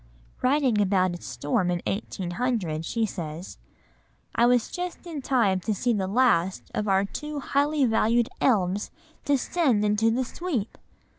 Writing 0.41 0.81
about 0.81 1.13
a 1.13 1.21
storm 1.21 1.69
in 1.69 1.79
1800, 1.85 2.83
she 2.83 3.05
says: 3.05 3.59
"I 4.33 4.47
was 4.47 4.71
just 4.71 5.05
in 5.05 5.21
time 5.21 5.59
to 5.59 5.75
see 5.75 5.93
the 5.93 6.07
last 6.07 6.71
of 6.73 6.87
our 6.87 7.05
two 7.05 7.39
highly 7.39 7.85
valued 7.85 8.27
elms 8.41 8.89
descend 9.25 9.85
into 9.85 10.09
the 10.09 10.25
Sweep!!! 10.25 10.75